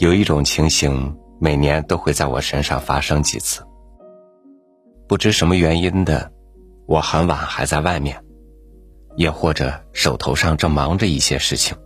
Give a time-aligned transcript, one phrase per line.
[0.00, 3.62] 有一种情形，每年都会在我身上发生几次。
[5.06, 6.32] 不知什么原因的，
[6.86, 8.24] 我很晚还在外面，
[9.16, 11.76] 也或者手头上正忙着一些事情。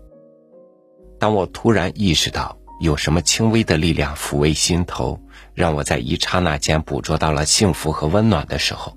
[1.18, 5.18] 当我突然意识到有什么轻微的力量抚慰心头，
[5.52, 8.96] 让我在一刹那间捕捉到了幸福和温暖的时候，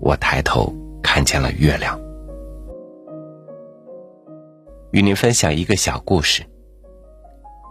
[0.00, 0.72] 我抬头
[1.02, 2.00] 看见了月亮。
[4.92, 6.44] 与您分享一个小故事。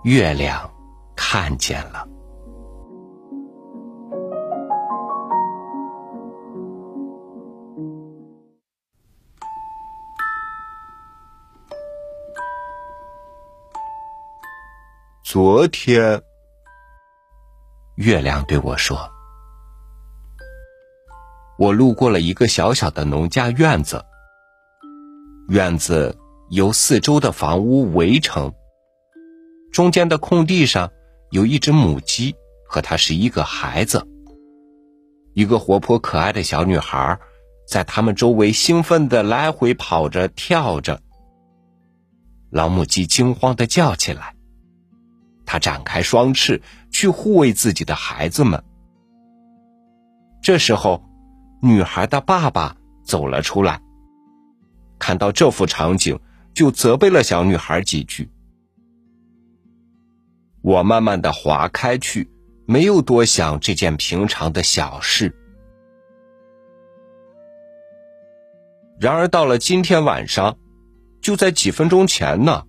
[0.04, 0.68] 月亮
[1.16, 2.08] 看见了。
[15.24, 16.20] 昨天，
[17.96, 18.98] 月亮对我说
[21.60, 24.04] ：“我路过了一个小小的农家院子，
[25.50, 26.18] 院子
[26.50, 28.52] 由四周的房屋围成。”
[29.72, 30.92] 中间的空地上
[31.30, 32.36] 有一只母鸡
[32.68, 34.06] 和它十一个孩子。
[35.34, 37.18] 一个活泼可爱的小女孩
[37.68, 41.02] 在他们周围兴奋的来回跑着跳着。
[42.50, 44.36] 老母鸡惊慌的叫起来，
[45.46, 46.62] 它展开双翅
[46.92, 48.62] 去护卫自己的孩子们。
[50.44, 51.02] 这时候，
[51.62, 53.80] 女孩的爸爸走了出来，
[55.00, 56.20] 看到这幅场景，
[56.54, 58.30] 就责备了小女孩几句。
[60.62, 62.30] 我慢慢的划开去，
[62.66, 65.36] 没有多想这件平常的小事。
[69.00, 70.58] 然而到了今天晚上，
[71.22, 72.66] 就在几分钟前呢，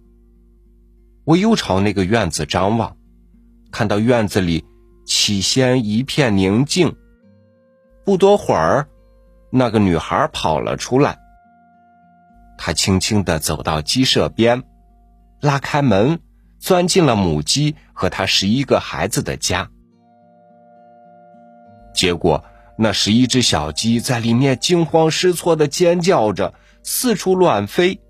[1.25, 2.97] 我又朝那个院子张望，
[3.71, 4.65] 看到院子里
[5.05, 6.97] 起先一片宁静。
[8.05, 8.89] 不多会儿，
[9.51, 11.19] 那个女孩跑了出来。
[12.57, 14.63] 她轻轻的走到鸡舍边，
[15.41, 16.19] 拉开门。
[16.63, 19.69] 钻进了母鸡和他十一个孩子的家，
[21.93, 22.45] 结果
[22.79, 26.55] 那十一只小鸡在里面惊慌失措的尖叫着，
[26.85, 28.01] 四处乱飞，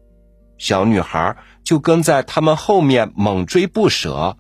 [0.59, 4.37] 小女孩就跟在他们后面猛追不舍。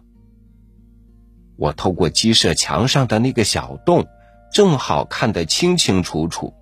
[1.57, 4.07] 我透过鸡舍墙上的那个小洞，
[4.53, 6.53] 正好看得清清楚楚。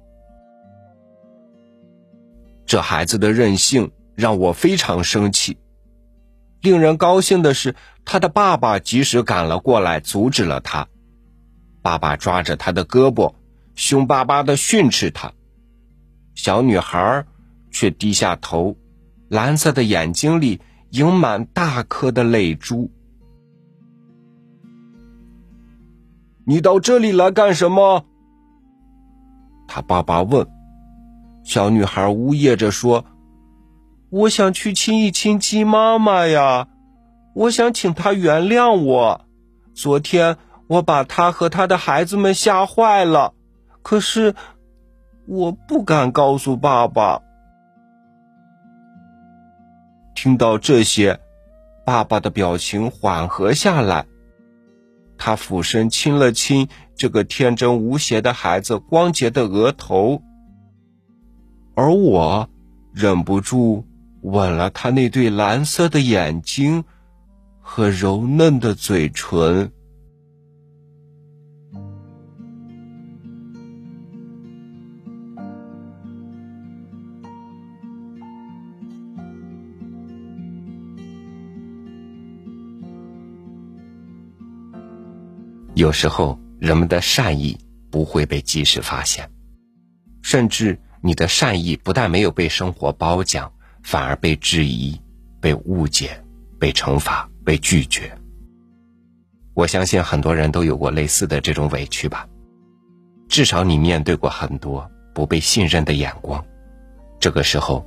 [2.64, 5.58] 这孩子的任性让我非常生气。
[6.60, 10.88] 令人高兴的是，他的爸爸及时赶了过来，阻止了他。
[11.80, 13.32] 爸爸抓着他的胳膊，
[13.74, 15.32] 凶巴巴的训斥他。
[16.34, 17.24] 小女孩
[17.70, 18.76] 却低下头，
[19.28, 20.60] 蓝色的眼睛里
[20.90, 22.90] 盈满大颗的泪珠。
[26.44, 28.04] 你到这里来干什么？
[29.66, 30.46] 他爸爸问。
[31.42, 33.04] 小女孩呜咽着说。
[34.10, 36.66] 我想去亲一亲鸡妈妈呀，
[37.32, 39.24] 我想请她原谅我。
[39.72, 43.34] 昨天我把她和她的孩子们吓坏了，
[43.82, 44.34] 可是
[45.28, 47.22] 我不敢告诉爸爸。
[50.16, 51.20] 听到这些，
[51.86, 54.06] 爸爸的表情缓和下来，
[55.16, 60.20] 他俯身亲了亲这个天真无邪的孩子光洁的额头，
[61.76, 62.48] 而我
[62.92, 63.86] 忍不住。
[64.22, 66.84] 吻了他那对蓝色的眼睛
[67.60, 69.72] 和柔嫩的嘴唇。
[85.74, 87.56] 有时候，人们的善意
[87.90, 89.30] 不会被及时发现，
[90.20, 93.50] 甚至你的善意不但没有被生活褒奖。
[93.82, 95.00] 反而被质疑、
[95.40, 96.22] 被误解、
[96.58, 98.16] 被惩罚、被拒绝。
[99.54, 102.26] 我相信很多人都有过类似的这种委屈吧。
[103.28, 106.44] 至少你面对过很多不被信任的眼光。
[107.18, 107.84] 这个时候，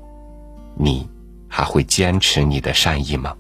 [0.78, 1.10] 你
[1.48, 3.36] 还会坚持你的善意吗？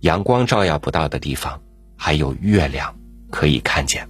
[0.00, 1.60] 阳光照耀不到的地方，
[1.96, 2.94] 还有月亮
[3.30, 4.08] 可以看见。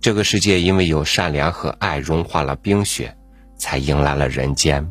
[0.00, 3.16] 这个世界因为有善良和爱融化了冰雪，
[3.58, 4.90] 才迎来了人间。